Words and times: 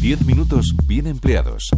10 0.00 0.24
minutos 0.24 0.74
bien 0.86 1.06
empleados. 1.06 1.68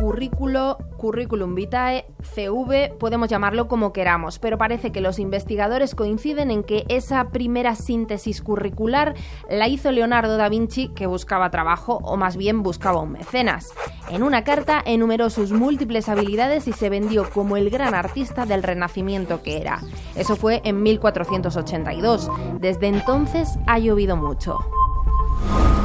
Currículo, 0.00 0.78
currículum 0.96 1.54
vitae, 1.54 2.06
CV, 2.22 2.94
podemos 2.98 3.28
llamarlo 3.28 3.68
como 3.68 3.92
queramos, 3.92 4.38
pero 4.38 4.56
parece 4.56 4.90
que 4.90 5.02
los 5.02 5.18
investigadores 5.18 5.94
coinciden 5.94 6.50
en 6.50 6.64
que 6.64 6.86
esa 6.88 7.28
primera 7.28 7.74
síntesis 7.74 8.40
curricular 8.40 9.14
la 9.50 9.68
hizo 9.68 9.92
Leonardo 9.92 10.38
da 10.38 10.48
Vinci, 10.48 10.88
que 10.94 11.06
buscaba 11.06 11.50
trabajo, 11.50 11.98
o 12.02 12.16
más 12.16 12.38
bien 12.38 12.62
buscaba 12.62 13.02
un 13.02 13.12
mecenas. 13.12 13.68
En 14.08 14.22
una 14.22 14.42
carta 14.42 14.82
enumeró 14.82 15.28
sus 15.28 15.52
múltiples 15.52 16.08
habilidades 16.08 16.68
y 16.68 16.72
se 16.72 16.88
vendió 16.88 17.28
como 17.28 17.58
el 17.58 17.68
gran 17.68 17.92
artista 17.92 18.46
del 18.46 18.62
Renacimiento 18.62 19.42
que 19.42 19.58
era. 19.58 19.82
Eso 20.16 20.36
fue 20.36 20.62
en 20.64 20.82
1482. 20.82 22.30
Desde 22.60 22.88
entonces 22.88 23.58
ha 23.66 23.78
llovido 23.78 24.16
mucho. 24.16 24.58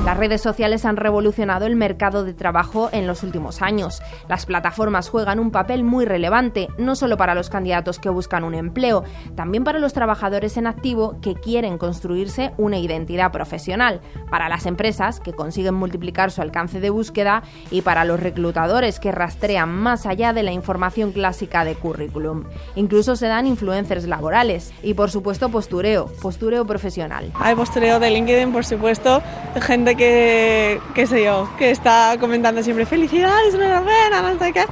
Las 0.06 0.18
redes 0.18 0.42
sociales 0.42 0.86
han 0.86 0.98
revolucionado 0.98 1.66
el 1.66 1.76
mercado 1.76 2.24
de 2.24 2.36
trabajo 2.36 2.90
en 2.92 3.08
los 3.08 3.24
últimos 3.24 3.64
años. 3.64 4.04
Las 4.30 4.46
plataformas 4.46 5.10
juegan 5.10 5.40
un 5.40 5.50
papel 5.50 5.84
muy 5.84 6.06
relevante, 6.06 6.68
no 6.78 6.96
solo 6.96 7.18
para 7.18 7.34
los 7.34 7.50
candidatos 7.50 7.98
que 7.98 8.10
buscan 8.10 8.44
un 8.44 8.54
empleo, 8.54 9.04
también 9.36 9.64
para 9.64 9.80
los 9.80 9.94
trabajadores 9.94 10.58
en 10.58 10.68
activo 10.68 11.18
que 11.24 11.34
quieren 11.34 11.80
construirse 11.80 12.54
una 12.58 12.78
identidad 12.78 13.32
profesional, 13.32 14.00
para 14.30 14.48
las 14.48 14.68
empresas 14.68 15.20
que 15.20 15.34
consiguen 15.34 15.74
multiplicar 15.74 16.30
su 16.30 16.44
alcance 16.44 16.80
de 16.80 16.92
búsqueda 16.92 17.42
y 17.72 17.82
para 17.82 18.06
los 18.06 18.20
reclutadores 18.20 19.00
que 19.00 19.12
rastrean 19.12 19.70
más 19.70 20.06
allá 20.06 20.34
de 20.34 20.44
la 20.44 20.52
información 20.52 21.14
clásica 21.14 21.66
de 21.66 21.74
currículum. 21.74 22.44
Incluso 22.76 23.16
se 23.16 23.26
dan 23.26 23.48
influencers 23.48 24.06
laborales 24.06 24.72
y 24.84 24.94
por 24.94 25.10
supuesto 25.10 25.50
postureo, 25.50 26.12
postureo 26.22 26.64
profesional. 26.68 27.32
Hay 27.34 27.56
postureo 27.56 28.00
de 28.00 28.12
LinkedIn, 28.12 28.54
por 28.54 28.66
supuesto, 28.66 29.24
gente 29.60 29.95
que, 29.96 30.80
qué 30.94 31.08
sé 31.08 31.24
yo, 31.24 31.50
que 31.58 31.72
está 31.72 32.16
comentando 32.20 32.62
siempre 32.64 32.86
felicidades, 32.86 33.54
enhorabuena, 33.54 34.22
no 34.22 34.40
sé 34.40 34.54
qué. 34.54 34.66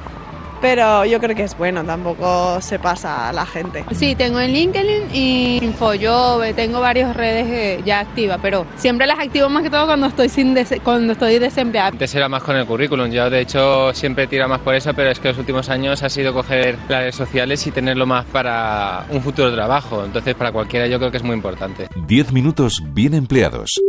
Pero 0.63 1.03
yo 1.03 1.19
creo 1.19 1.35
que 1.35 1.43
es 1.43 1.57
bueno, 1.57 1.83
tampoco 1.83 2.61
se 2.61 2.79
pasa 2.79 3.27
a 3.27 3.33
la 3.33 3.45
gente. 3.45 3.83
Sí, 3.91 4.15
tengo 4.15 4.39
en 4.39 4.53
LinkedIn 4.53 5.13
y 5.13 5.59
InfoJob, 5.61 6.55
tengo 6.55 6.79
varias 6.79 7.13
redes 7.17 7.47
eh, 7.49 7.81
ya 7.83 7.99
activas, 7.99 8.39
pero 8.41 8.65
siempre 8.77 9.05
las 9.05 9.19
activo 9.19 9.49
más 9.49 9.61
que 9.63 9.69
todo 9.69 9.85
cuando 9.85 10.07
estoy 10.07 10.29
sin 10.29 10.55
cuando 10.81 11.11
estoy 11.11 11.37
desempleada. 11.37 11.89
Antes 11.89 12.15
era 12.15 12.29
más 12.29 12.43
con 12.43 12.55
el 12.55 12.65
currículum, 12.65 13.11
yo 13.11 13.29
de 13.29 13.41
hecho 13.41 13.93
siempre 13.93 14.25
tiro 14.27 14.47
más 14.47 14.61
por 14.61 14.73
eso, 14.73 14.93
pero 14.93 15.11
es 15.11 15.19
que 15.19 15.27
los 15.27 15.37
últimos 15.37 15.67
años 15.67 16.01
ha 16.01 16.07
sido 16.07 16.33
coger 16.33 16.77
las 16.87 17.01
redes 17.01 17.15
sociales 17.15 17.67
y 17.67 17.71
tenerlo 17.71 18.05
más 18.05 18.23
para 18.27 19.05
un 19.09 19.21
futuro 19.21 19.53
trabajo. 19.53 20.05
Entonces 20.05 20.33
para 20.33 20.53
cualquiera 20.53 20.87
yo 20.87 20.97
creo 20.97 21.11
que 21.11 21.17
es 21.17 21.23
muy 21.23 21.35
importante. 21.35 21.89
10 22.07 22.31
minutos 22.31 22.81
bien 22.93 23.15
empleados. 23.15 23.81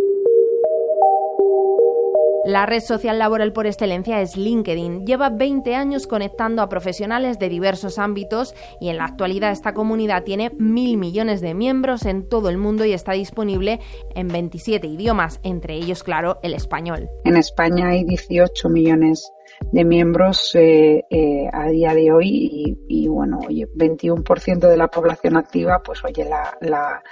La 2.46 2.66
red 2.66 2.80
social 2.80 3.18
laboral 3.18 3.54
por 3.54 3.66
excelencia 3.66 4.20
es 4.20 4.36
LinkedIn. 4.36 5.06
Lleva 5.06 5.30
20 5.30 5.74
años 5.74 6.06
conectando 6.06 6.60
a 6.60 6.68
profesionales 6.68 7.38
de 7.38 7.48
diversos 7.48 7.98
ámbitos 7.98 8.54
y 8.82 8.90
en 8.90 8.98
la 8.98 9.06
actualidad 9.06 9.50
esta 9.50 9.72
comunidad 9.72 10.24
tiene 10.24 10.50
mil 10.58 10.98
millones 10.98 11.40
de 11.40 11.54
miembros 11.54 12.04
en 12.04 12.28
todo 12.28 12.50
el 12.50 12.58
mundo 12.58 12.84
y 12.84 12.92
está 12.92 13.12
disponible 13.12 13.80
en 14.14 14.28
27 14.28 14.86
idiomas, 14.86 15.40
entre 15.42 15.74
ellos, 15.76 16.02
claro, 16.02 16.38
el 16.42 16.52
español. 16.52 17.08
En 17.24 17.38
España 17.38 17.88
hay 17.88 18.04
18 18.04 18.68
millones 18.68 19.32
de 19.72 19.84
miembros 19.84 20.54
eh, 20.54 21.04
eh, 21.10 21.48
a 21.52 21.68
día 21.68 21.94
de 21.94 22.12
hoy 22.12 22.76
y, 22.88 23.08
bueno, 23.08 23.40
oye, 23.46 23.66
21% 23.74 24.68
de 24.68 24.76
la 24.76 24.88
población 24.88 25.36
activa, 25.36 25.82
pues 25.82 26.04
oye, 26.04 26.24
la, 26.24 26.56
la, 26.60 27.02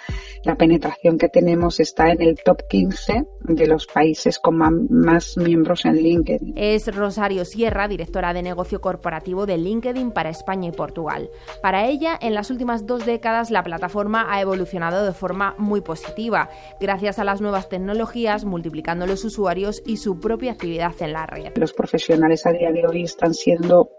la, 0.44 0.54
penetración 0.56 1.18
que 1.18 1.28
tenemos 1.28 1.80
está 1.80 2.10
en 2.10 2.22
el 2.22 2.36
top 2.44 2.62
15 2.68 3.26
de 3.40 3.66
los 3.66 3.86
países 3.86 4.38
con 4.38 4.56
más 4.58 5.36
miembros 5.36 5.84
en 5.84 5.96
LinkedIn. 5.96 6.54
Es 6.56 6.94
Rosario 6.94 7.44
Sierra, 7.44 7.88
directora 7.88 8.32
de 8.32 8.42
negocio 8.42 8.80
corporativo 8.80 9.46
de 9.46 9.58
LinkedIn 9.58 10.12
para 10.12 10.30
España 10.30 10.68
y 10.68 10.72
Portugal. 10.72 11.30
Para 11.62 11.86
ella, 11.86 12.18
en 12.20 12.34
las 12.34 12.50
últimas 12.50 12.86
dos 12.86 13.04
décadas 13.06 13.50
la 13.50 13.62
plataforma 13.62 14.26
ha 14.32 14.40
evolucionado 14.40 15.04
de 15.04 15.12
forma 15.12 15.54
muy 15.58 15.80
positiva, 15.80 16.48
gracias 16.80 17.18
a 17.18 17.24
las 17.24 17.40
nuevas 17.40 17.68
tecnologías, 17.68 18.44
multiplicando 18.44 19.06
los 19.06 19.24
usuarios 19.24 19.82
y 19.86 19.96
su 19.96 20.20
propia 20.20 20.52
actividad 20.52 20.94
en 21.00 21.12
la 21.12 21.26
red. 21.26 21.52
Los 21.56 21.72
profesionales 21.72 22.31
a 22.46 22.52
día 22.52 22.72
de 22.72 22.86
hoy 22.86 23.02
están 23.02 23.34
siendo 23.34 23.90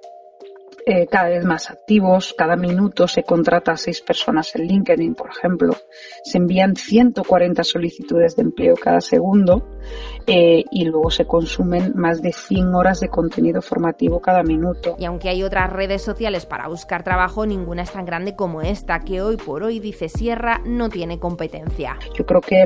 eh, 0.86 1.08
cada 1.08 1.30
vez 1.30 1.46
más 1.46 1.70
activos. 1.70 2.34
Cada 2.38 2.56
minuto 2.56 3.08
se 3.08 3.24
contrata 3.24 3.72
a 3.72 3.78
seis 3.78 4.02
personas 4.02 4.54
en 4.56 4.68
LinkedIn, 4.68 5.16
por 5.16 5.30
ejemplo. 5.30 5.76
Se 6.24 6.38
envían 6.38 6.76
140 6.76 7.64
solicitudes 7.64 8.36
de 8.36 8.42
empleo 8.42 8.76
cada 8.76 9.00
segundo 9.00 9.80
eh, 10.28 10.64
y 10.72 10.86
luego 10.86 11.12
se 11.12 11.26
consumen 11.26 11.94
más 11.96 12.22
de 12.22 12.32
100 12.32 12.74
horas 12.76 13.00
de 13.00 13.10
contenido 13.10 13.62
formativo 13.62 14.20
cada 14.20 14.44
minuto. 14.44 14.96
Y 14.98 15.06
aunque 15.06 15.30
hay 15.30 15.44
otras 15.44 15.72
redes 15.72 16.02
sociales 16.02 16.46
para 16.46 16.68
buscar 16.68 17.04
trabajo, 17.04 17.46
ninguna 17.46 17.84
es 17.84 17.92
tan 17.92 18.06
grande 18.06 18.36
como 18.36 18.62
esta, 18.62 19.00
que 19.00 19.22
hoy 19.22 19.38
por 19.38 19.64
hoy, 19.64 19.80
dice 19.80 20.10
Sierra, 20.10 20.62
no 20.66 20.90
tiene 20.90 21.20
competencia. 21.20 21.98
Yo 22.18 22.26
creo 22.26 22.42
que 22.42 22.66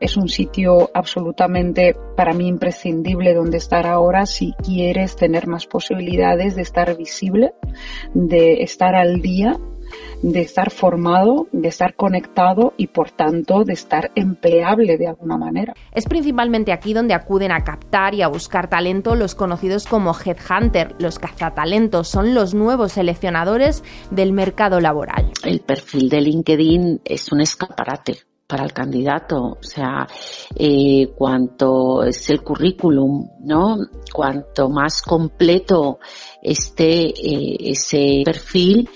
es 0.00 0.16
un 0.16 0.28
sitio 0.28 0.90
absolutamente 0.94 1.96
para 2.16 2.32
mí 2.32 2.48
imprescindible 2.48 3.34
donde 3.34 3.58
estar 3.58 3.86
ahora 3.86 4.26
si 4.26 4.52
quieres 4.64 5.16
tener 5.16 5.46
más 5.46 5.66
posibilidades 5.66 6.56
de 6.56 6.62
estar 6.62 6.96
visible 6.96 7.52
de 8.14 8.62
estar 8.62 8.94
al 8.94 9.20
día, 9.20 9.58
de 10.22 10.40
estar 10.40 10.70
formado, 10.70 11.46
de 11.52 11.68
estar 11.68 11.94
conectado 11.94 12.74
y 12.76 12.88
por 12.88 13.10
tanto 13.10 13.64
de 13.64 13.72
estar 13.72 14.10
empleable 14.14 14.96
de 14.96 15.08
alguna 15.08 15.36
manera. 15.36 15.74
Es 15.92 16.06
principalmente 16.06 16.72
aquí 16.72 16.92
donde 16.92 17.14
acuden 17.14 17.52
a 17.52 17.64
captar 17.64 18.14
y 18.14 18.22
a 18.22 18.28
buscar 18.28 18.68
talento 18.68 19.14
los 19.14 19.34
conocidos 19.34 19.86
como 19.86 20.14
headhunter, 20.14 20.94
los 20.98 21.18
cazatalentos, 21.18 22.08
son 22.08 22.34
los 22.34 22.54
nuevos 22.54 22.92
seleccionadores 22.92 23.84
del 24.10 24.32
mercado 24.32 24.80
laboral. 24.80 25.32
El 25.44 25.60
perfil 25.60 26.08
de 26.08 26.20
LinkedIn 26.20 27.00
es 27.04 27.30
un 27.32 27.40
escaparate 27.40 28.18
para 28.48 28.64
el 28.64 28.72
candidato, 28.72 29.58
o 29.60 29.62
sea, 29.62 30.06
eh, 30.56 31.12
cuanto 31.14 32.02
es 32.02 32.30
el 32.30 32.42
currículum, 32.42 33.28
¿no? 33.40 33.76
Cuanto 34.10 34.70
más 34.70 35.02
completo 35.02 35.98
esté 36.42 37.08
eh, 37.08 37.56
ese 37.60 38.22
perfil, 38.24 38.88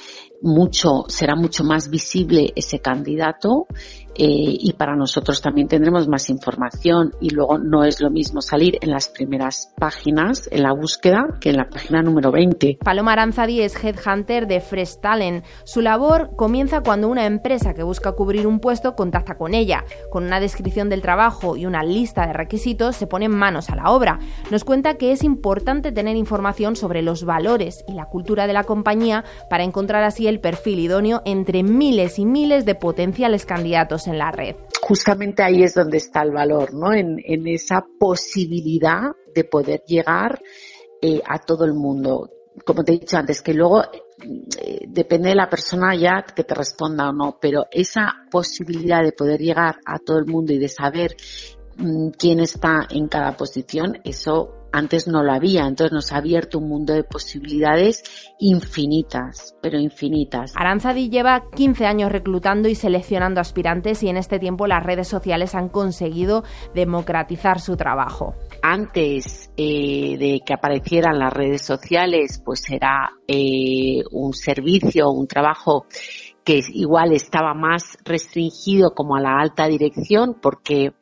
mucho, 0.42 1.04
será 1.08 1.34
mucho 1.36 1.64
más 1.64 1.88
visible 1.88 2.53
ese 2.56 2.80
candidato 2.80 3.66
eh, 4.15 4.56
y 4.61 4.73
para 4.75 4.95
nosotros 4.95 5.41
también 5.41 5.69
tendremos 5.69 6.06
más 6.06 6.28
información 6.28 7.12
y 7.21 7.31
luego 7.31 7.59
no 7.59 7.84
es 7.84 8.00
lo 8.00 8.11
mismo 8.11 8.43
salir 8.43 8.78
en 8.83 8.91
las 8.91 9.09
primeras 9.09 9.73
páginas 9.78 10.49
en 10.53 10.62
la 10.62 10.73
búsqueda 10.73 11.39
que 11.41 11.50
en 11.50 11.56
la 11.56 11.69
página 11.69 12.03
número 12.03 12.31
20. 12.31 12.78
Paloma 12.84 13.12
Aranzadi 13.12 13.62
es 13.62 13.83
headhunter 13.83 14.47
de 14.47 14.61
Fresh 14.61 15.00
Talent. 15.00 15.45
Su 15.65 15.81
labor 15.81 16.31
comienza 16.37 16.83
cuando 16.83 17.09
una 17.09 17.27
empresa 17.27 17.75
que 17.75 17.83
busca 17.83 18.12
cubrir 18.12 18.47
un 18.47 18.61
puesto 18.61 18.95
contacta 18.95 19.37
con 19.37 19.55
ella. 19.55 19.84
Con 20.11 20.25
una 20.25 20.41
descripción 20.41 20.89
del 20.91 21.00
trabajo 21.00 21.56
y 21.56 21.67
una 21.67 21.83
lista 21.83 22.27
de 22.27 22.34
requisitos 22.34 22.97
se 22.97 23.06
ponen 23.06 23.31
manos 23.31 23.71
a 23.71 23.77
la 23.77 23.91
obra. 23.91 24.19
Nos 24.50 24.65
cuenta 24.65 24.94
que 24.94 25.12
es 25.12 25.25
importante 25.25 25.93
tener 25.93 26.17
información 26.17 26.77
sobre 26.77 27.03
los 27.03 27.25
valores 27.25 27.84
y 27.89 27.94
la 27.94 28.06
cultura 28.06 28.47
de 28.47 28.53
la 28.53 28.65
compañía 28.65 29.25
para 29.49 29.65
encontrar 29.65 30.05
así 30.05 30.27
el 30.27 30.41
perfil 30.41 30.81
idóneo 30.81 31.23
entre 31.25 31.62
miles 31.62 32.19
y 32.19 32.27
miles 32.27 32.65
de 32.65 32.75
potenciales 32.75 33.47
candidatos 33.47 34.01
en 34.06 34.18
la 34.18 34.30
red. 34.30 34.56
Justamente 34.80 35.42
ahí 35.42 35.62
es 35.62 35.74
donde 35.74 35.98
está 35.98 36.22
el 36.22 36.32
valor, 36.32 36.74
¿no? 36.74 36.92
En, 36.92 37.20
esa 37.46 37.84
posibilidad 37.98 39.12
de 39.34 39.44
poder 39.44 39.82
llegar 39.86 40.40
eh, 41.00 41.20
a 41.26 41.38
todo 41.38 41.64
el 41.64 41.74
mundo. 41.74 42.30
Como 42.64 42.84
te 42.84 42.92
he 42.92 42.98
dicho 42.98 43.16
antes, 43.16 43.42
que 43.42 43.54
luego 43.54 43.82
eh, 43.82 44.84
depende 44.88 45.30
de 45.30 45.34
la 45.34 45.48
persona 45.48 45.94
ya 45.94 46.22
que 46.22 46.44
te 46.44 46.54
responda 46.54 47.08
o 47.08 47.12
no, 47.12 47.38
pero 47.40 47.66
esa 47.70 48.26
posibilidad 48.30 49.02
de 49.02 49.12
poder 49.12 49.40
llegar 49.40 49.76
a 49.84 49.98
todo 49.98 50.19
el 50.19 50.26
mundo 50.26 50.52
y 50.52 50.58
de 50.58 50.69
saber 50.69 51.16
mm, 51.76 52.10
quién 52.19 52.40
está 52.40 52.86
en 52.90 53.08
cada 53.08 53.36
posición, 53.36 53.98
eso 54.05 54.62
antes 54.72 55.06
no 55.06 55.22
lo 55.22 55.32
había, 55.32 55.66
entonces 55.66 55.92
nos 55.92 56.12
ha 56.12 56.16
abierto 56.16 56.58
un 56.58 56.69
mundo 56.69 56.94
de 56.94 57.04
posibilidades 57.04 58.02
infinitas, 58.38 59.54
pero 59.60 59.78
infinitas. 59.78 60.52
Aranzadi 60.56 61.10
lleva 61.10 61.44
15 61.54 61.86
años 61.86 62.10
reclutando 62.10 62.69
y 62.69 62.74
seleccionando 62.74 63.40
aspirantes 63.40 64.02
y 64.02 64.08
en 64.08 64.16
este 64.16 64.38
tiempo 64.38 64.66
las 64.66 64.82
redes 64.82 65.08
sociales 65.08 65.54
han 65.54 65.69
conseguido 65.69 66.44
democratizar 66.74 67.60
su 67.60 67.76
trabajo. 67.76 68.34
Antes 68.62 69.50
eh, 69.56 70.16
de 70.19 70.40
que 70.44 70.54
aparecieran 70.54 71.19
las 71.19 71.32
redes 71.32 71.62
sociales, 71.62 72.40
pues 72.44 72.69
era 72.70 73.10
eh, 73.28 74.02
un 74.10 74.32
servicio, 74.32 75.10
un 75.10 75.26
trabajo 75.26 75.86
que 76.44 76.60
igual 76.72 77.12
estaba 77.12 77.54
más 77.54 77.98
restringido 78.04 78.94
como 78.94 79.16
a 79.16 79.20
la 79.20 79.38
alta 79.38 79.69
dirección 79.69 80.36
porque 80.40 80.92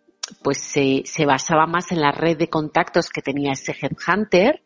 pues 0.43 0.59
se, 0.59 1.03
se, 1.05 1.27
basaba 1.27 1.67
más 1.67 1.93
en 1.93 2.01
la 2.01 2.13
red 2.13 2.39
de 2.39 2.49
contactos 2.49 3.11
que 3.11 3.23
tenía 3.23 3.53
ese 3.53 3.75
headhunter 3.81 4.63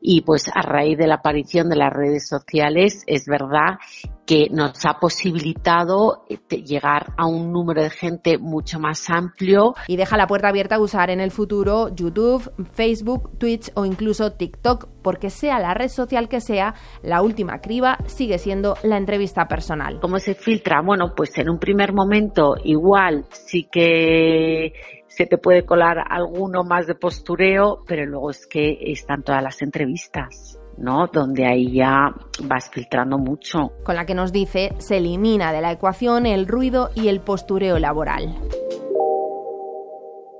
y 0.00 0.22
pues 0.22 0.48
a 0.52 0.62
raíz 0.62 0.98
de 0.98 1.06
la 1.06 1.16
aparición 1.16 1.68
de 1.68 1.76
las 1.76 1.92
redes 1.92 2.28
sociales 2.28 3.02
es 3.06 3.26
verdad 3.26 3.78
que 4.26 4.48
nos 4.50 4.84
ha 4.86 4.98
posibilitado 5.00 6.24
eh, 6.28 6.38
llegar 6.62 7.12
a 7.16 7.26
un 7.26 7.52
número 7.52 7.82
de 7.82 7.90
gente 7.90 8.38
mucho 8.38 8.78
más 8.78 9.10
amplio. 9.10 9.74
Y 9.88 9.96
deja 9.96 10.16
la 10.16 10.26
puerta 10.26 10.48
abierta 10.48 10.76
a 10.76 10.80
usar 10.80 11.10
en 11.10 11.20
el 11.20 11.30
futuro 11.30 11.94
YouTube, 11.94 12.52
Facebook, 12.72 13.38
Twitch 13.38 13.70
o 13.74 13.84
incluso 13.84 14.32
TikTok, 14.32 14.88
porque 15.02 15.30
sea 15.30 15.58
la 15.58 15.74
red 15.74 15.88
social 15.88 16.28
que 16.28 16.40
sea, 16.40 16.74
la 17.02 17.22
última 17.22 17.60
criba 17.60 17.98
sigue 18.06 18.38
siendo 18.38 18.76
la 18.82 18.96
entrevista 18.96 19.48
personal. 19.48 19.98
¿Cómo 20.00 20.18
se 20.18 20.34
filtra? 20.34 20.80
Bueno, 20.82 21.14
pues 21.16 21.36
en 21.38 21.50
un 21.50 21.58
primer 21.58 21.92
momento 21.92 22.54
igual 22.64 23.26
sí 23.30 23.68
que 23.70 24.72
se 25.16 25.26
te 25.26 25.38
puede 25.38 25.64
colar 25.64 25.98
alguno 26.08 26.64
más 26.64 26.86
de 26.86 26.94
postureo, 26.94 27.84
pero 27.86 28.06
luego 28.06 28.30
es 28.30 28.46
que 28.46 28.78
están 28.80 29.22
todas 29.22 29.42
las 29.42 29.60
entrevistas. 29.62 30.58
¿no? 30.78 31.06
Donde 31.12 31.46
ahí 31.46 31.70
ya 31.70 32.14
vas 32.44 32.70
filtrando 32.70 33.18
mucho. 33.18 33.72
Con 33.84 33.94
la 33.94 34.06
que 34.06 34.14
nos 34.14 34.32
dice 34.32 34.72
se 34.78 34.96
elimina 34.96 35.52
de 35.52 35.60
la 35.60 35.70
ecuación 35.70 36.24
el 36.24 36.46
ruido 36.46 36.90
y 36.94 37.08
el 37.08 37.20
postureo 37.20 37.78
laboral. 37.78 38.34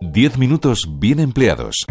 10 0.00 0.38
minutos 0.38 0.88
bien 0.98 1.20
empleados. 1.20 1.86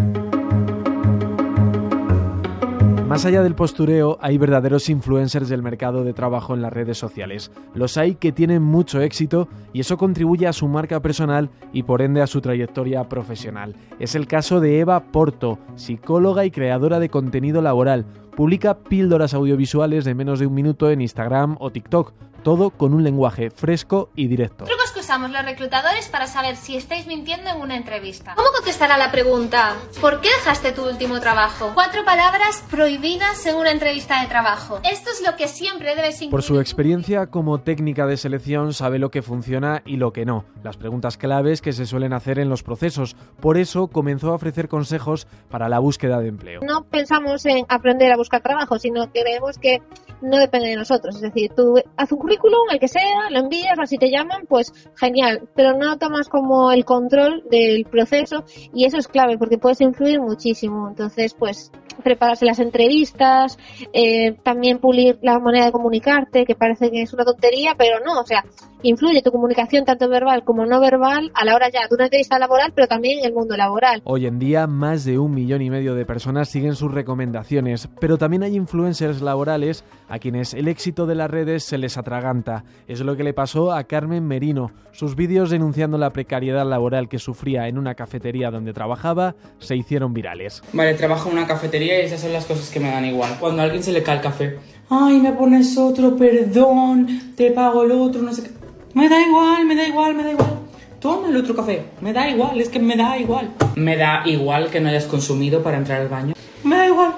Más 3.12 3.26
allá 3.26 3.44
del 3.44 3.56
postureo, 3.56 4.18
hay 4.22 4.38
verdaderos 4.38 4.88
influencers 4.88 5.50
del 5.50 5.62
mercado 5.62 6.06
de 6.06 6.14
trabajo 6.14 6.54
en 6.54 6.62
las 6.62 6.72
redes 6.72 6.98
sociales. 6.98 7.52
Los 7.76 7.98
hay 7.98 8.16
que 8.16 8.32
tienen 8.32 8.64
mucho 8.64 9.02
éxito 9.02 9.50
y 9.74 9.82
eso 9.82 9.98
contribuye 9.98 10.48
a 10.48 10.54
su 10.54 10.70
marca 10.70 11.02
personal 11.02 11.50
y 11.74 11.84
por 11.84 12.02
ende 12.02 12.22
a 12.22 12.28
su 12.28 12.40
trayectoria 12.40 13.10
profesional. 13.10 13.76
Es 14.00 14.16
el 14.16 14.28
caso 14.28 14.62
de 14.62 14.80
Eva 14.80 15.12
Porto, 15.12 15.60
psicóloga 15.76 16.46
y 16.46 16.52
creadora 16.52 17.02
de 17.02 17.10
contenido 17.10 17.62
laboral. 17.62 18.06
Publica 18.34 18.76
píldoras 18.76 19.34
audiovisuales 19.34 20.06
de 20.06 20.16
menos 20.16 20.40
de 20.40 20.48
un 20.48 20.54
minuto 20.54 20.90
en 20.90 21.02
Instagram 21.02 21.58
o 21.60 21.70
TikTok, 21.70 22.14
todo 22.44 22.70
con 22.70 22.94
un 22.94 23.04
lenguaje 23.04 23.52
fresco 23.52 24.10
y 24.16 24.28
directo 24.28 24.64
usamos 25.12 25.32
los 25.32 25.44
reclutadores 25.44 26.08
para 26.08 26.26
saber 26.26 26.56
si 26.56 26.78
estáis 26.78 27.06
mintiendo 27.06 27.50
en 27.50 27.60
una 27.60 27.76
entrevista. 27.76 28.34
¿Cómo 28.34 28.48
contestar 28.56 28.94
a 28.94 28.98
la 28.98 29.12
pregunta? 29.12 29.76
¿Por 30.00 30.22
qué 30.22 30.30
dejaste 30.30 30.72
tu 30.72 30.88
último 30.88 31.20
trabajo? 31.20 31.72
Cuatro 31.74 32.06
palabras 32.06 32.64
prohibidas 32.72 33.46
en 33.46 33.58
una 33.58 33.72
entrevista 33.72 34.22
de 34.22 34.28
trabajo. 34.28 34.80
Esto 34.90 35.10
es 35.12 35.22
lo 35.22 35.36
que 35.36 35.50
siempre 35.50 35.96
debes 35.96 36.16
incluir. 36.22 36.32
Por 36.32 36.44
su 36.44 36.62
experiencia 36.62 37.28
como 37.28 37.60
técnica 37.60 38.06
de 38.06 38.16
selección 38.16 38.74
sabe 38.74 39.00
lo 39.00 39.12
que 39.12 39.22
funciona 39.22 39.82
y 39.86 39.98
lo 39.98 40.14
que 40.14 40.24
no, 40.24 40.46
las 40.64 40.78
preguntas 40.78 41.18
claves 41.18 41.62
que 41.62 41.74
se 41.74 41.86
suelen 41.86 42.14
hacer 42.14 42.40
en 42.40 42.48
los 42.48 42.64
procesos. 42.64 43.18
Por 43.42 43.58
eso 43.58 43.88
comenzó 43.88 44.32
a 44.32 44.36
ofrecer 44.36 44.70
consejos 44.70 45.28
para 45.50 45.68
la 45.68 45.80
búsqueda 45.80 46.22
de 46.22 46.30
empleo. 46.30 46.62
No 46.64 46.86
pensamos 46.86 47.46
en 47.46 47.66
aprender 47.68 48.14
a 48.14 48.16
buscar 48.16 48.42
trabajo, 48.42 48.80
sino 48.80 49.12
que 49.12 49.24
creemos 49.24 49.58
que 49.58 49.82
no 50.22 50.38
depende 50.38 50.70
de 50.70 50.76
nosotros. 50.76 51.16
Es 51.16 51.22
decir, 51.22 51.52
tú 51.56 51.76
haz 51.98 52.12
un 52.12 52.20
currículum, 52.20 52.70
el 52.72 52.80
que 52.80 52.88
sea, 52.88 53.30
lo 53.30 53.40
envías, 53.40 53.78
o 53.82 53.86
si 53.86 53.98
te 53.98 54.10
llaman, 54.10 54.46
pues 54.48 54.72
genial, 54.96 55.48
pero 55.56 55.78
no 55.78 55.98
tomas 55.98 56.30
como 56.30 56.72
el 56.72 56.86
control 56.86 57.44
del 57.50 57.86
proceso 57.86 58.44
y 58.74 58.86
eso 58.86 58.98
es 58.98 59.08
clave 59.08 59.38
porque 59.38 59.58
puedes 59.58 59.82
influir 59.82 60.20
muchísimo. 60.20 60.88
Entonces, 60.90 61.34
pues 61.34 61.72
prepararse 62.04 62.46
las 62.46 62.60
entrevistas, 62.60 63.58
eh, 63.94 64.34
también 64.44 64.80
pulir 64.80 65.20
la 65.22 65.40
manera 65.40 65.66
de 65.66 65.72
comunicarte, 65.72 66.46
que 66.46 66.56
parece 66.56 66.90
que 66.90 67.02
es 67.02 67.14
una 67.14 67.26
tontería, 67.26 67.76
pero 67.78 68.00
no, 68.04 68.20
o 68.20 68.26
sea, 68.26 68.44
influye 68.84 69.22
tu 69.22 69.32
comunicación 69.32 69.86
tanto 69.86 70.10
verbal 70.10 70.44
como 70.44 70.66
no 70.66 70.80
verbal 70.80 71.32
a 71.36 71.46
la 71.46 71.56
hora 71.56 71.70
ya 71.70 71.82
de 71.82 71.96
una 71.96 72.06
entrevista 72.06 72.40
laboral, 72.40 72.72
pero 72.76 72.88
también 72.88 73.20
en 73.20 73.26
el 73.26 73.34
mundo 73.34 73.56
laboral. 73.56 74.02
Hoy 74.06 74.26
en 74.26 74.40
día, 74.40 74.68
más 74.68 75.06
de 75.06 75.20
un 75.20 75.34
millón 75.34 75.62
y 75.62 75.70
medio 75.70 75.96
de 75.96 76.06
personas 76.06 76.50
siguen 76.50 76.76
sus 76.76 76.92
recomendaciones, 76.92 77.90
pero 78.00 78.18
también 78.18 78.44
hay 78.44 78.56
influencers 78.56 79.22
laborales 79.22 79.84
a 80.12 80.20
quienes 80.20 80.54
el 80.54 80.68
éxito 80.68 81.06
de 81.06 81.16
las 81.16 81.32
redes 81.32 81.64
se 81.64 81.78
les 81.78 81.98
atraganta. 81.98 82.66
Es 82.86 83.00
lo 83.00 83.16
que 83.16 83.24
le 83.24 83.34
pasó 83.34 83.72
a 83.72 83.86
Carmen 83.86 84.28
Merino. 84.28 84.72
Sus 84.92 85.16
vídeos 85.16 85.50
denunciando 85.50 85.98
la 85.98 86.12
precariedad 86.12 86.68
laboral 86.68 87.08
que 87.08 87.18
sufría 87.18 87.70
en 87.70 87.78
una 87.78 87.96
cafetería 87.96 88.52
donde 88.52 88.74
trabajaba 88.74 89.36
se 89.60 89.78
hicieron 89.78 90.14
virales. 90.14 90.64
Vale, 90.74 90.96
trabajo 90.96 91.30
en 91.30 91.38
una 91.38 91.48
cafetería 91.48 92.02
y 92.02 92.08
esas 92.08 92.20
son 92.20 92.34
las 92.34 92.46
cosas 92.46 92.70
que 92.70 92.82
me 92.82 92.92
dan 92.92 93.06
igual. 93.06 93.38
Cuando 93.40 93.62
a 93.62 93.66
alguien 93.66 93.82
se 93.82 93.94
le 93.94 94.04
cae 94.04 94.18
el 94.18 94.22
café, 94.22 94.60
ay, 94.90 95.22
me 95.22 95.32
pones 95.32 95.78
otro, 95.78 96.18
perdón, 96.18 97.34
te 97.38 97.52
pago 97.52 97.84
el 97.84 97.92
otro, 97.92 98.22
no 98.22 98.34
sé 98.34 98.44
qué. 98.44 98.50
Me 98.94 99.08
da 99.08 99.26
igual, 99.26 99.66
me 99.66 99.78
da 99.78 99.88
igual, 99.88 100.14
me 100.14 100.24
da 100.24 100.32
igual. 100.32 100.60
Toma 101.00 101.30
el 101.30 101.38
otro 101.38 101.56
café. 101.56 101.86
Me 102.02 102.12
da 102.12 102.30
igual, 102.30 102.60
es 102.60 102.68
que 102.68 102.80
me 102.80 102.98
da 102.98 103.18
igual. 103.18 103.50
Me 103.78 103.96
da 103.96 104.24
igual 104.26 104.70
que 104.70 104.82
no 104.82 104.90
hayas 104.90 105.06
consumido 105.06 105.64
para 105.64 105.78
entrar 105.78 106.02
al 106.02 106.10
baño. 106.10 106.34
Me 106.66 106.76
da 106.76 106.88
igual. 106.88 107.14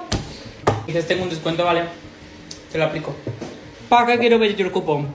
Dices, 0.86 1.08
tengo 1.08 1.24
un 1.24 1.30
descuento, 1.30 1.64
vale. 1.64 2.03
Te 2.74 2.78
lo 2.78 2.86
aplico. 2.86 3.14
¿Para 3.88 4.04
qué 4.04 4.18
quiero 4.18 4.36
yo 4.56 4.66
el 4.66 4.72
cupón? 4.72 5.06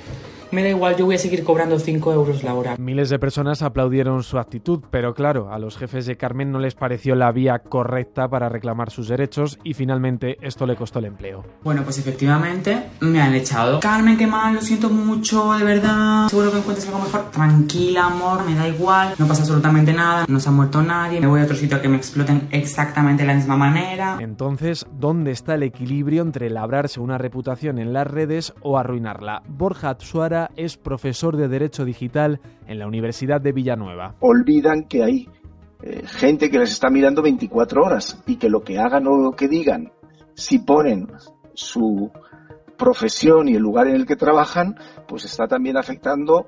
Me 0.51 0.63
da 0.63 0.69
igual, 0.69 0.95
yo 0.95 1.05
voy 1.05 1.15
a 1.15 1.19
seguir 1.19 1.43
cobrando 1.43 1.79
5 1.79 2.13
euros 2.13 2.43
la 2.43 2.53
hora. 2.53 2.75
Miles 2.77 3.09
de 3.09 3.19
personas 3.19 3.61
aplaudieron 3.61 4.23
su 4.23 4.39
actitud, 4.39 4.81
pero 4.89 5.13
claro, 5.13 5.51
a 5.51 5.59
los 5.59 5.77
jefes 5.77 6.05
de 6.05 6.17
Carmen 6.17 6.51
no 6.51 6.59
les 6.59 6.75
pareció 6.75 7.15
la 7.15 7.31
vía 7.31 7.59
correcta 7.59 8.27
para 8.27 8.49
reclamar 8.49 8.89
sus 8.89 9.07
derechos 9.07 9.59
y 9.63 9.73
finalmente 9.73 10.37
esto 10.41 10.65
le 10.65 10.75
costó 10.75 10.99
el 10.99 11.05
empleo. 11.05 11.43
Bueno, 11.63 11.83
pues 11.83 11.97
efectivamente 11.99 12.89
me 13.01 13.21
han 13.21 13.33
echado. 13.33 13.79
Carmen, 13.79 14.17
qué 14.17 14.27
mal, 14.27 14.55
lo 14.55 14.61
siento 14.61 14.89
mucho, 14.89 15.53
de 15.53 15.63
verdad. 15.63 16.27
Seguro 16.27 16.51
que 16.51 16.57
encuentres 16.57 16.87
algo 16.87 16.99
mejor. 16.99 17.31
Tranquila, 17.31 18.07
amor, 18.07 18.45
me 18.45 18.55
da 18.55 18.67
igual, 18.67 19.13
no 19.17 19.27
pasa 19.27 19.41
absolutamente 19.41 19.93
nada, 19.93 20.25
no 20.27 20.39
se 20.39 20.49
ha 20.49 20.51
muerto 20.51 20.81
nadie, 20.81 21.19
me 21.19 21.27
voy 21.27 21.41
a 21.41 21.43
otro 21.43 21.55
sitio 21.55 21.77
a 21.77 21.81
que 21.81 21.89
me 21.89 21.97
exploten 21.97 22.47
exactamente 22.51 23.23
de 23.23 23.27
la 23.27 23.35
misma 23.35 23.55
manera. 23.55 24.17
Entonces, 24.19 24.85
¿dónde 24.91 25.31
está 25.31 25.55
el 25.55 25.63
equilibrio 25.63 26.21
entre 26.21 26.49
labrarse 26.49 26.99
una 26.99 27.17
reputación 27.17 27.79
en 27.79 27.93
las 27.93 28.07
redes 28.07 28.53
o 28.61 28.77
arruinarla? 28.77 29.43
Borja 29.47 29.89
Es 30.55 30.77
profesor 30.77 31.37
de 31.37 31.47
Derecho 31.47 31.85
Digital 31.85 32.39
en 32.67 32.79
la 32.79 32.87
Universidad 32.87 33.41
de 33.41 33.51
Villanueva. 33.51 34.15
Olvidan 34.19 34.83
que 34.83 35.03
hay 35.03 35.29
eh, 35.81 36.03
gente 36.05 36.49
que 36.49 36.59
les 36.59 36.71
está 36.71 36.89
mirando 36.89 37.21
24 37.21 37.83
horas 37.83 38.21
y 38.25 38.35
que 38.35 38.49
lo 38.49 38.61
que 38.63 38.79
hagan 38.79 39.07
o 39.07 39.17
lo 39.17 39.31
que 39.31 39.47
digan, 39.47 39.91
si 40.33 40.59
ponen 40.59 41.07
su 41.53 42.11
profesión 42.77 43.47
y 43.49 43.55
el 43.55 43.61
lugar 43.61 43.87
en 43.87 43.95
el 43.95 44.05
que 44.05 44.15
trabajan, 44.15 44.75
pues 45.07 45.25
está 45.25 45.47
también 45.47 45.77
afectando 45.77 46.47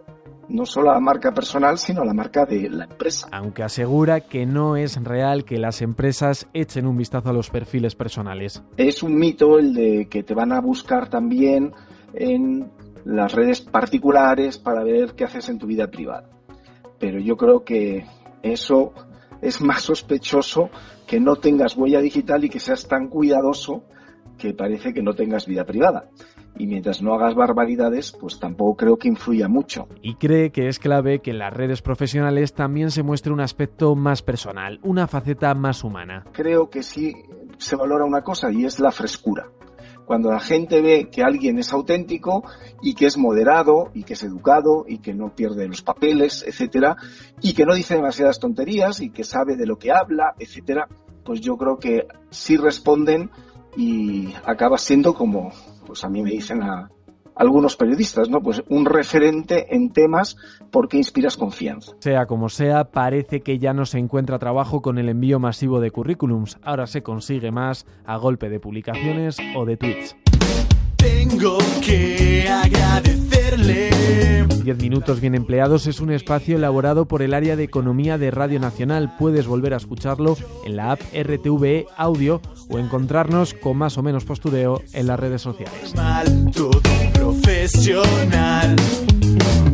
no 0.49 0.65
solo 0.65 0.91
a 0.91 0.95
la 0.95 0.99
marca 0.99 1.33
personal, 1.33 1.77
sino 1.77 2.01
a 2.01 2.05
la 2.05 2.13
marca 2.13 2.45
de 2.45 2.69
la 2.69 2.85
empresa. 2.85 3.27
Aunque 3.31 3.63
asegura 3.63 4.21
que 4.21 4.45
no 4.45 4.75
es 4.75 5.01
real 5.03 5.45
que 5.45 5.57
las 5.57 5.81
empresas 5.81 6.47
echen 6.53 6.87
un 6.87 6.97
vistazo 6.97 7.29
a 7.29 7.33
los 7.33 7.49
perfiles 7.49 7.95
personales. 7.95 8.61
Es 8.77 9.03
un 9.03 9.15
mito 9.15 9.57
el 9.57 9.73
de 9.73 10.07
que 10.09 10.23
te 10.23 10.33
van 10.33 10.51
a 10.51 10.59
buscar 10.59 11.09
también 11.09 11.73
en 12.13 12.69
las 13.05 13.33
redes 13.33 13.61
particulares 13.61 14.57
para 14.57 14.83
ver 14.83 15.13
qué 15.15 15.25
haces 15.25 15.49
en 15.49 15.57
tu 15.57 15.67
vida 15.67 15.87
privada. 15.87 16.29
Pero 16.99 17.19
yo 17.19 17.35
creo 17.37 17.63
que 17.63 18.05
eso 18.43 18.93
es 19.41 19.61
más 19.61 19.81
sospechoso 19.81 20.69
que 21.07 21.19
no 21.19 21.35
tengas 21.35 21.75
huella 21.75 21.99
digital 21.99 22.43
y 22.45 22.49
que 22.49 22.59
seas 22.59 22.87
tan 22.87 23.07
cuidadoso 23.07 23.83
que 24.37 24.53
parece 24.53 24.93
que 24.93 25.03
no 25.03 25.13
tengas 25.13 25.45
vida 25.45 25.65
privada. 25.65 26.09
Y 26.57 26.67
mientras 26.67 27.01
no 27.01 27.13
hagas 27.13 27.33
barbaridades, 27.33 28.11
pues 28.11 28.39
tampoco 28.39 28.75
creo 28.75 28.97
que 28.97 29.07
influya 29.07 29.47
mucho. 29.47 29.87
Y 30.01 30.15
cree 30.15 30.51
que 30.51 30.67
es 30.67 30.79
clave 30.79 31.19
que 31.19 31.31
en 31.31 31.39
las 31.39 31.53
redes 31.53 31.81
profesionales 31.81 32.53
también 32.53 32.91
se 32.91 33.03
muestre 33.03 33.31
un 33.31 33.39
aspecto 33.39 33.95
más 33.95 34.21
personal, 34.21 34.79
una 34.83 35.07
faceta 35.07 35.53
más 35.53 35.83
humana. 35.83 36.25
Creo 36.33 36.69
que 36.69 36.83
sí 36.83 37.13
se 37.57 37.75
valora 37.75 38.05
una 38.05 38.21
cosa 38.21 38.51
y 38.51 38.65
es 38.65 38.79
la 38.79 38.91
frescura 38.91 39.47
cuando 40.05 40.31
la 40.31 40.39
gente 40.39 40.81
ve 40.81 41.09
que 41.09 41.23
alguien 41.23 41.59
es 41.59 41.71
auténtico 41.73 42.43
y 42.81 42.93
que 42.95 43.05
es 43.05 43.17
moderado 43.17 43.91
y 43.93 44.03
que 44.03 44.13
es 44.13 44.23
educado 44.23 44.85
y 44.87 44.99
que 44.99 45.13
no 45.13 45.35
pierde 45.35 45.67
los 45.67 45.81
papeles, 45.81 46.43
etcétera, 46.45 46.97
y 47.41 47.53
que 47.53 47.65
no 47.65 47.73
dice 47.73 47.95
demasiadas 47.95 48.39
tonterías 48.39 49.01
y 49.01 49.11
que 49.11 49.23
sabe 49.23 49.55
de 49.55 49.65
lo 49.65 49.77
que 49.77 49.91
habla, 49.91 50.35
etcétera, 50.39 50.87
pues 51.23 51.41
yo 51.41 51.57
creo 51.57 51.77
que 51.77 52.07
sí 52.29 52.57
responden 52.57 53.31
y 53.77 54.33
acaba 54.45 54.77
siendo 54.77 55.13
como, 55.13 55.51
pues 55.85 56.03
a 56.03 56.09
mí 56.09 56.21
me 56.21 56.31
dicen 56.31 56.61
a, 56.61 56.89
algunos 57.41 57.75
periodistas, 57.75 58.29
¿no? 58.29 58.39
Pues 58.41 58.63
un 58.69 58.85
referente 58.85 59.75
en 59.75 59.89
temas 59.89 60.37
porque 60.69 60.97
inspiras 60.97 61.37
confianza. 61.37 61.93
Sea 61.99 62.27
como 62.27 62.49
sea, 62.49 62.85
parece 62.85 63.41
que 63.41 63.57
ya 63.57 63.73
no 63.73 63.85
se 63.85 63.97
encuentra 63.97 64.37
trabajo 64.37 64.83
con 64.83 64.99
el 64.99 65.09
envío 65.09 65.39
masivo 65.39 65.79
de 65.79 65.89
currículums. 65.89 66.59
Ahora 66.61 66.85
se 66.85 67.01
consigue 67.01 67.51
más 67.51 67.87
a 68.05 68.17
golpe 68.17 68.49
de 68.49 68.59
publicaciones 68.59 69.37
o 69.55 69.65
de 69.65 69.75
tweets. 69.75 70.15
Tengo 70.97 71.57
que 71.83 72.47
agradecerle. 72.47 73.89
10 74.63 74.77
minutos 74.77 75.19
bien 75.19 75.33
empleados 75.33 75.87
es 75.87 75.99
un 75.99 76.11
espacio 76.11 76.57
elaborado 76.57 77.07
por 77.07 77.23
el 77.23 77.33
área 77.33 77.55
de 77.55 77.63
economía 77.63 78.19
de 78.19 78.29
Radio 78.29 78.59
Nacional. 78.59 79.15
Puedes 79.17 79.47
volver 79.47 79.73
a 79.73 79.77
escucharlo 79.77 80.37
en 80.65 80.75
la 80.75 80.91
app 80.91 81.01
RTVE 81.11 81.87
Audio 81.97 82.41
o 82.69 82.77
encontrarnos 82.77 83.55
con 83.55 83.77
más 83.77 83.97
o 83.97 84.03
menos 84.03 84.25
postureo 84.25 84.81
en 84.93 85.07
las 85.07 85.19
redes 85.19 85.41
sociales. 85.41 85.93
Profesional. 87.61 88.75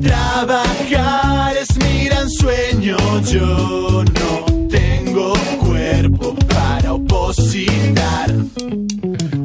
Trabajar 0.01 1.55
es 1.55 1.77
mi 1.77 2.05
gran 2.05 2.29
sueño. 2.29 2.97
Yo 3.21 4.03
no 4.03 4.67
tengo 4.69 5.33
cuerpo 5.59 6.35
para 6.47 6.93
opositar. 6.93 8.27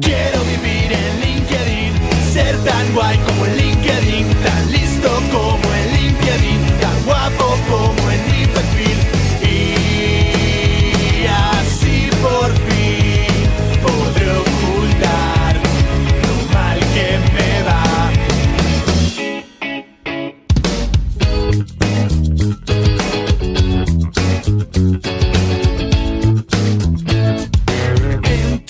Quiero 0.01 0.39
vivir 0.51 0.91
en 0.91 1.13
LinkedIn, 1.21 2.33
ser 2.33 2.57
tan 2.65 2.93
guay 2.93 3.17
como 3.19 3.43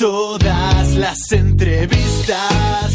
todas 0.03 0.97
las 0.97 1.31
entrevistas. 1.31 2.92